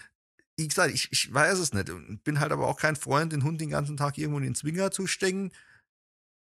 [0.56, 1.90] wie gesagt, ich, ich weiß es nicht.
[1.90, 4.54] Und Bin halt aber auch kein Freund, den Hund den ganzen Tag irgendwo in den
[4.54, 5.52] Zwinger zu stecken,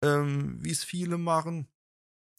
[0.05, 1.69] ähm, wie es viele machen.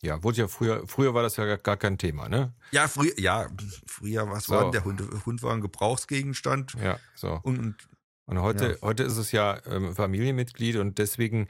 [0.04, 2.54] Ja, wurde ja früher, früher war das ja gar, kein Thema, ne?
[2.72, 3.50] Ja, früher, ja,
[3.88, 4.54] früher, was So.
[4.54, 5.02] war denn der Hund?
[5.26, 7.40] Hund war ein Gebrauchsgegenstand Ja, so.
[7.44, 7.90] und, und
[8.26, 8.82] Und heute, Ja.
[8.82, 11.48] heute ist es ja ähm, Familienmitglied und deswegen,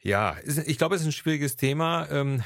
[0.00, 2.08] ja, ist, ich glaube, es ist ein schwieriges Thema.
[2.10, 2.42] Ähm,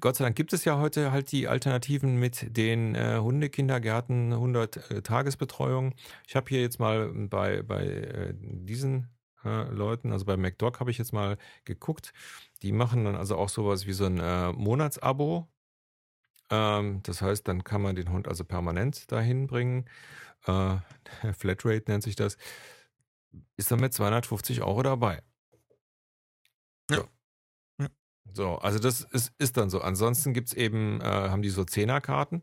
[0.00, 4.90] Gott sei Dank gibt es ja heute halt die Alternativen mit den äh, Hundekindergärten, 100
[4.90, 5.94] äh, Tagesbetreuung.
[6.26, 9.08] Ich habe hier jetzt mal bei, bei äh, diesen
[9.44, 12.12] äh, Leuten, also bei McDoc habe ich jetzt mal geguckt.
[12.62, 15.48] Die machen dann also auch sowas wie so ein äh, Monatsabo.
[16.50, 19.86] Ähm, das heißt, dann kann man den Hund also permanent dahin bringen.
[20.46, 20.76] Äh,
[21.36, 22.36] Flatrate nennt sich das
[23.56, 25.22] ist dann mit 250 Euro dabei.
[26.90, 26.96] Ja.
[26.96, 27.08] So.
[27.78, 27.88] Ja.
[28.32, 29.80] So, also das ist, ist dann so.
[29.80, 32.42] Ansonsten gibt's eben, äh, haben die so Zehnerkarten,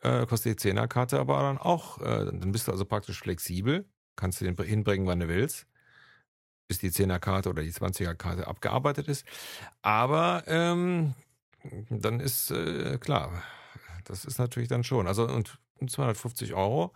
[0.00, 4.40] äh, kostet die Zehnerkarte aber dann auch, äh, dann bist du also praktisch flexibel, kannst
[4.40, 5.66] du den hinbringen, wann du willst,
[6.68, 9.26] bis die Zehnerkarte oder die 20er-Karte abgearbeitet ist.
[9.82, 11.14] Aber ähm,
[11.90, 13.42] dann ist äh, klar,
[14.04, 15.06] das ist natürlich dann schon.
[15.06, 16.92] Also und 250 Euro,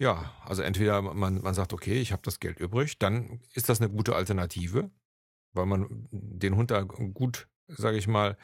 [0.00, 3.80] ja, also entweder man, man sagt, okay, ich habe das Geld übrig, dann ist das
[3.80, 4.90] eine gute Alternative,
[5.52, 8.38] weil man den Hund da gut, sage ich mal,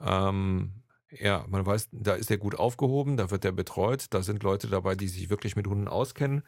[0.00, 4.42] ähm, ja, man weiß, da ist er gut aufgehoben, da wird er betreut, da sind
[4.42, 6.44] Leute dabei, die sich wirklich mit Hunden auskennen,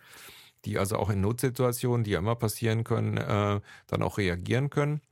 [0.65, 5.03] die also auch in Notsituationen, die ja immer passieren können, äh, dann auch reagieren können.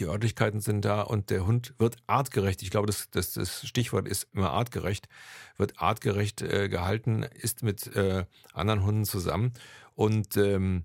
[0.00, 2.62] Die Örtlichkeiten sind da und der Hund wird artgerecht.
[2.62, 5.08] Ich glaube, das, das, das Stichwort ist immer artgerecht.
[5.56, 9.52] Wird artgerecht äh, gehalten, ist mit äh, anderen Hunden zusammen.
[9.94, 10.84] Und ähm,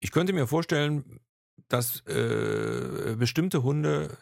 [0.00, 1.20] ich könnte mir vorstellen,
[1.68, 4.16] dass äh, bestimmte Hunde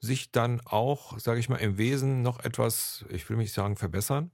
[0.00, 4.30] sich dann auch, sage ich mal, im Wesen noch etwas, ich will nicht sagen verbessern.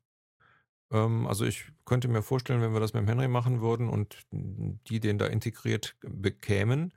[0.93, 4.19] Ähm, also ich könnte mir vorstellen, wenn wir das mit dem Henry machen würden und
[4.31, 6.93] die den da integriert bekämen,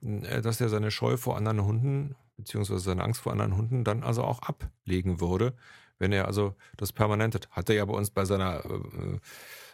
[0.00, 4.22] dass er seine Scheu vor anderen Hunden, beziehungsweise seine Angst vor anderen Hunden dann also
[4.22, 5.54] auch ablegen würde,
[5.98, 7.50] wenn er also das permanent hat.
[7.50, 9.18] Hat er ja bei uns bei seiner, äh,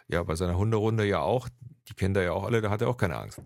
[0.07, 1.47] ja, bei seiner Hunderunde ja auch,
[1.87, 3.41] die kennt er ja auch alle, da hat er auch keine Angst.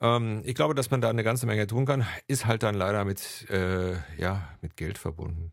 [0.00, 3.04] Ähm, ich glaube, dass man da eine ganze Menge tun kann, ist halt dann leider
[3.04, 5.52] mit, äh, ja, mit Geld verbunden.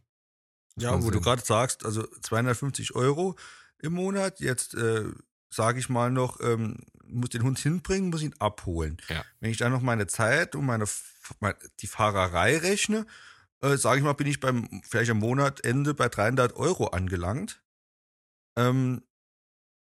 [0.76, 1.24] Ja, Schon wo du Sinn.
[1.24, 3.36] gerade sagst, also 250 Euro
[3.80, 5.06] im Monat, jetzt äh,
[5.50, 8.98] sage ich mal noch, ähm, muss den Hund hinbringen, muss ihn abholen.
[9.10, 9.24] Ja.
[9.40, 13.06] Wenn ich dann noch meine Zeit und meine, F- mein- die Fahrerei rechne,
[13.62, 17.62] äh, sage ich mal, bin ich beim vielleicht am Monatende bei 300 Euro angelangt.
[18.58, 19.04] Ähm,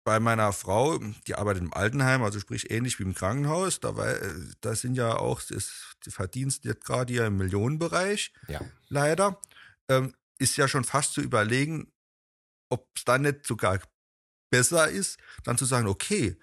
[0.03, 4.07] bei meiner Frau, die arbeitet im Altenheim, also sprich ähnlich wie im Krankenhaus, da, war,
[4.07, 8.61] äh, da sind ja auch das, die Verdienst jetzt gerade ja im Millionenbereich Ja.
[8.89, 9.41] leider,
[9.89, 11.91] ähm, ist ja schon fast zu überlegen,
[12.69, 13.79] ob es dann nicht sogar
[14.49, 16.37] besser ist, dann zu sagen, okay,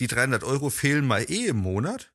[0.00, 2.12] die 300 Euro fehlen mal eh im Monat,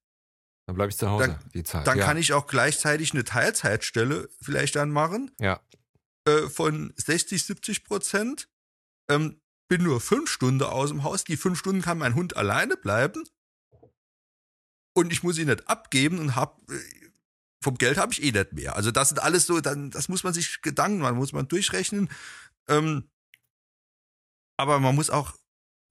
[0.68, 1.88] Dann bleibe ich zu Hause, Dann- die Zeit.
[1.88, 2.06] dann ja.
[2.06, 5.60] kann ich auch gleichzeitig eine Teilzeitstelle vielleicht dann machen Ja,
[6.28, 8.48] äh, von 60, 70 Prozent.
[9.10, 11.24] Ähm, bin nur fünf Stunden aus dem Haus.
[11.24, 13.24] Die fünf Stunden kann mein Hund alleine bleiben.
[14.94, 16.80] Und ich muss ihn nicht abgeben und hab, äh,
[17.64, 18.76] vom Geld habe ich eh nicht mehr.
[18.76, 22.10] Also das sind alles so, dann, das muss man sich Gedanken machen, muss man durchrechnen.
[22.68, 23.10] Ähm,
[24.62, 25.34] aber man muss auch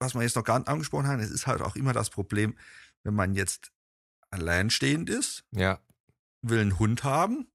[0.01, 2.57] was wir jetzt noch gar nicht angesprochen haben, es ist halt auch immer das Problem,
[3.03, 3.71] wenn man jetzt
[4.31, 5.79] alleinstehend ist, Ja.
[6.41, 7.47] will einen Hund haben.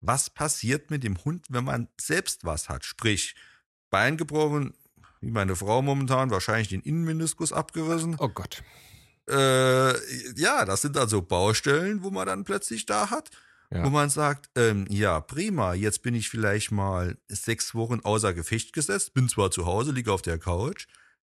[0.00, 2.84] Was passiert mit dem Hund, wenn man selbst was hat?
[2.84, 3.34] Sprich,
[3.90, 4.74] Bein gebrochen,
[5.20, 8.16] wie meine Frau momentan, wahrscheinlich den Innenmeniskus abgerissen.
[8.18, 8.62] Oh Gott.
[9.30, 9.92] Äh,
[10.38, 13.30] ja, das sind also Baustellen, wo man dann plötzlich da hat,
[13.72, 13.84] Ja.
[13.84, 18.72] wo man sagt, ähm, ja, prima, jetzt bin ich vielleicht mal sechs Wochen außer Gefecht
[18.72, 20.86] gesetzt, bin zwar zu Hause, liege auf der Couch,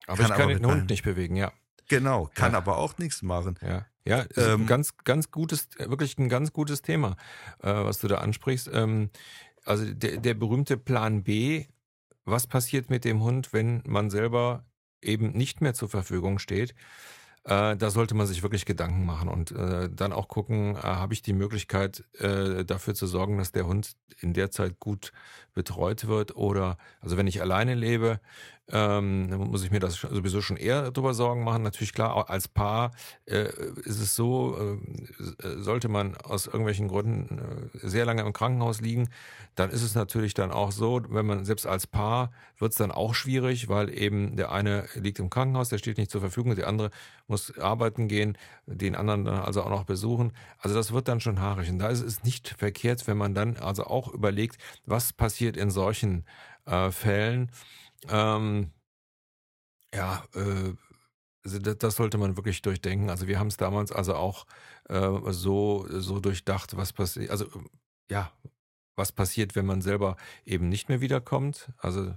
[0.08, 1.52] Aber Kann ich kann aber den Hund meinem- nicht bewegen, ja.
[1.88, 2.58] genau, kann Ja.
[2.58, 3.56] aber auch nichts machen.
[3.62, 7.16] Ja, ja, ist ein Ähm, ganz, ganz gutes, wirklich ein ganz gutes Thema,
[7.60, 8.68] äh, was du da ansprichst.
[8.72, 9.10] Ähm,
[9.64, 11.66] also der, der berühmte Plan B,
[12.24, 14.64] was passiert mit dem Hund, wenn man selber
[15.00, 16.74] eben nicht mehr zur Verfügung steht?
[17.44, 21.12] Äh, da sollte man sich wirklich Gedanken machen und äh, dann auch gucken, äh, habe
[21.12, 25.12] ich die Möglichkeit, äh, dafür zu sorgen, dass der Hund in der Zeit gut
[25.52, 28.20] betreut wird oder, also wenn ich alleine lebe,
[28.70, 31.62] ähm, dann muss ich mir das sowieso schon eher darüber Sorgen machen.
[31.62, 32.92] Natürlich klar, als Paar
[33.26, 33.48] äh,
[33.84, 39.08] ist es so, äh, sollte man aus irgendwelchen Gründen äh, sehr lange im Krankenhaus liegen,
[39.56, 42.92] dann ist es natürlich dann auch so, wenn man selbst als Paar wird es dann
[42.92, 46.68] auch schwierig, weil eben der eine liegt im Krankenhaus, der steht nicht zur Verfügung, der
[46.68, 46.90] andere
[47.26, 50.32] muss arbeiten gehen, den anderen dann also auch noch besuchen.
[50.58, 51.68] Also das wird dann schon haarig.
[51.68, 55.70] Und da ist es nicht verkehrt, wenn man dann also auch überlegt, was passiert in
[55.70, 56.24] solchen
[56.66, 57.50] äh, Fällen.
[58.08, 58.72] Ähm,
[59.94, 60.74] ja, äh,
[61.44, 63.10] also das, sollte man wirklich durchdenken.
[63.10, 64.46] Also wir haben es damals also auch
[64.88, 67.46] äh, so, so durchdacht, was passiert, also
[68.10, 68.32] ja,
[68.94, 71.72] was passiert, wenn man selber eben nicht mehr wiederkommt.
[71.78, 72.14] Also äh,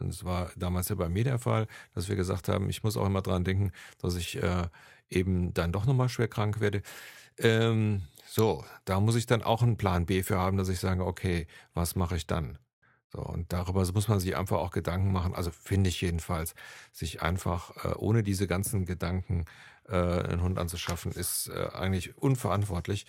[0.00, 3.06] das war damals ja bei mir der Fall, dass wir gesagt haben, ich muss auch
[3.06, 4.68] immer dran denken, dass ich äh,
[5.10, 6.82] eben dann doch nochmal schwer krank werde.
[7.38, 11.04] Ähm, so, da muss ich dann auch einen Plan B für haben, dass ich sage,
[11.06, 12.58] okay, was mache ich dann?
[13.14, 16.54] So, und darüber muss man sich einfach auch Gedanken machen, also finde ich jedenfalls,
[16.92, 19.44] sich einfach äh, ohne diese ganzen Gedanken
[19.88, 23.06] äh, einen Hund anzuschaffen, ist äh, eigentlich unverantwortlich.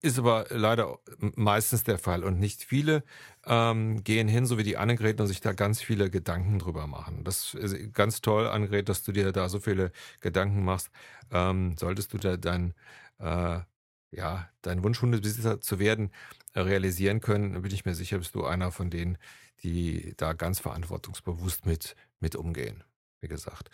[0.00, 0.98] Ist aber leider
[1.36, 3.04] meistens der Fall und nicht viele
[3.46, 7.22] ähm, gehen hin, so wie die Annegret, und sich da ganz viele Gedanken drüber machen.
[7.22, 10.90] Das ist ganz toll, Annegret, dass du dir da so viele Gedanken machst.
[11.30, 12.74] Ähm, solltest du da dein,
[13.18, 13.60] äh,
[14.10, 16.10] ja, dein Wunsch, Hundebesitzer zu werden,
[16.54, 19.18] realisieren können, bin ich mir sicher, bist du einer von denen,
[19.62, 22.84] die da ganz verantwortungsbewusst mit, mit umgehen.
[23.20, 23.70] Wie gesagt.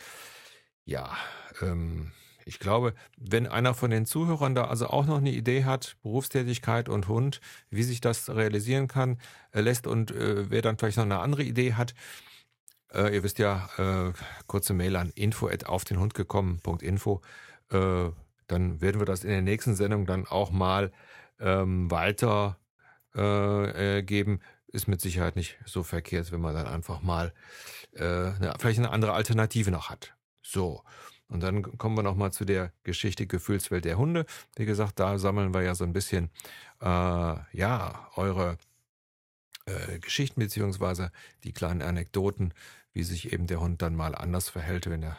[0.85, 1.17] Ja,
[1.61, 2.13] ähm,
[2.45, 6.89] ich glaube, wenn einer von den Zuhörern da also auch noch eine Idee hat, Berufstätigkeit
[6.89, 9.19] und Hund, wie sich das realisieren kann,
[9.53, 11.95] äh, lässt und äh, wer dann vielleicht noch eine andere Idee hat,
[12.93, 14.13] äh, ihr wisst ja, äh,
[14.47, 17.21] kurze Mail an info auf den Hund gekommen.info,
[17.71, 18.11] äh,
[18.47, 20.91] dann werden wir das in der nächsten Sendung dann auch mal
[21.39, 22.59] ähm, weiter
[23.15, 24.41] äh, äh, geben.
[24.71, 27.33] Ist mit Sicherheit nicht so verkehrt, wenn man dann einfach mal
[27.93, 30.15] äh, eine, vielleicht eine andere Alternative noch hat.
[30.43, 30.83] So.
[31.29, 34.25] Und dann kommen wir nochmal zu der Geschichte Gefühlswelt der Hunde.
[34.57, 36.31] Wie gesagt, da sammeln wir ja so ein bisschen,
[36.81, 38.57] äh, ja, eure
[39.67, 41.13] äh, Geschichten beziehungsweise
[41.45, 42.55] die kleinen Anekdoten,
[42.93, 45.19] wie sich eben der Hund dann mal anders verhält, wenn er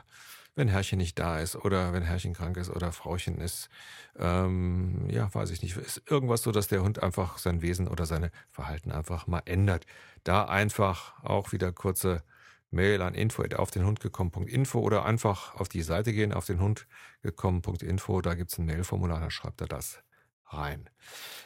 [0.60, 3.70] wenn Herrchen nicht da ist oder wenn Herrchen krank ist oder Frauchen ist,
[4.18, 8.06] ähm, ja, weiß ich nicht, ist irgendwas so, dass der Hund einfach sein Wesen oder
[8.06, 9.86] seine Verhalten einfach mal ändert.
[10.24, 12.24] Da einfach auch wieder kurze
[12.72, 16.60] Mail an info auf den Hund gekommen.info oder einfach auf die Seite gehen, auf den
[16.60, 16.88] Hund
[17.24, 20.04] gekommen.info, da gibt's ein Mailformular, da schreibt er das
[20.48, 20.90] rein.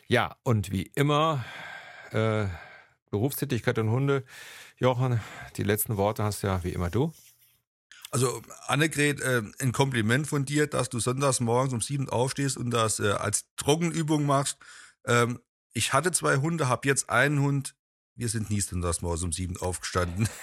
[0.07, 1.45] Ja, und wie immer,
[2.11, 2.47] äh,
[3.11, 4.23] Berufstätigkeit und Hunde.
[4.77, 5.19] Jochen,
[5.55, 7.13] die letzten Worte hast ja wie immer du.
[8.13, 12.69] Also Annegret, äh, ein Kompliment von dir, dass du sonntags morgens um sieben aufstehst und
[12.69, 14.57] das äh, als Trockenübung machst.
[15.05, 15.39] Ähm,
[15.73, 17.73] ich hatte zwei Hunde, habe jetzt einen Hund.
[18.15, 20.29] Wir sind nie sonntags morgens um sieben aufgestanden.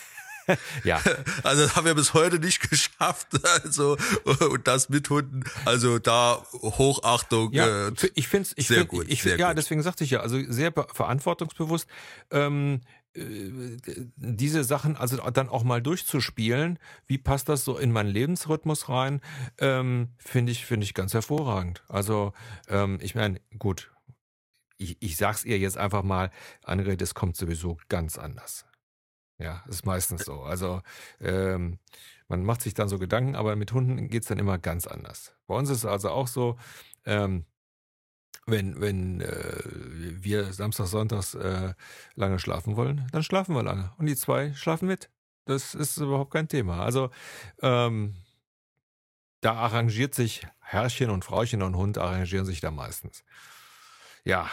[0.82, 1.00] Ja,
[1.44, 3.28] Also das haben wir bis heute nicht geschafft.
[3.62, 5.44] Also und das mit Hunden.
[5.64, 7.52] Also da Hochachtung.
[7.52, 9.58] ja äh, ich finde es, ich sehr find, gut, ich, sehr ja, gut.
[9.58, 11.86] deswegen sagte ich ja, also sehr be- verantwortungsbewusst.
[12.32, 18.08] Ähm, äh, diese Sachen also dann auch mal durchzuspielen, wie passt das so in meinen
[18.08, 19.20] Lebensrhythmus rein,
[19.58, 21.82] ähm, finde ich, finde ich ganz hervorragend.
[21.88, 22.32] Also,
[22.68, 23.90] ähm, ich meine, gut,
[24.76, 26.30] ich, ich sag's ihr jetzt einfach mal,
[26.62, 28.64] Annegret, es kommt sowieso ganz anders.
[29.38, 30.42] Ja, ist meistens so.
[30.42, 30.80] Also,
[31.20, 31.78] ähm,
[32.28, 35.34] man macht sich dann so Gedanken, aber mit Hunden geht's dann immer ganz anders.
[35.46, 36.58] Bei uns ist es also auch so,
[37.04, 37.44] ähm,
[38.46, 41.74] wenn, wenn äh, wir samstags, sonntags äh,
[42.14, 43.92] lange schlafen wollen, dann schlafen wir lange.
[43.98, 45.10] Und die zwei schlafen mit.
[45.44, 46.82] Das ist überhaupt kein Thema.
[46.84, 47.10] Also
[47.62, 48.16] ähm,
[49.40, 53.24] da arrangiert sich Herrchen und Frauchen und Hund arrangieren sich da meistens.
[54.24, 54.48] Ja,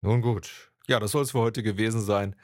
[0.00, 0.72] nun gut.
[0.88, 2.34] Ja, das soll es für heute gewesen sein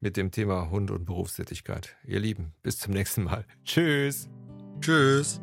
[0.00, 1.96] mit dem Thema Hund und Berufstätigkeit.
[2.04, 3.46] Ihr Lieben, bis zum nächsten Mal.
[3.64, 4.28] Tschüss.
[4.80, 5.40] Tschüss.